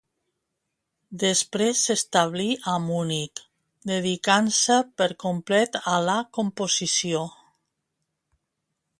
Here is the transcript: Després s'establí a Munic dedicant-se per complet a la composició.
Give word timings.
Després 1.23 1.81
s'establí 1.89 2.47
a 2.71 2.73
Munic 2.85 3.41
dedicant-se 3.91 4.77
per 5.01 5.09
complet 5.25 5.77
a 5.95 5.97
la 6.07 6.15
composició. 6.39 7.21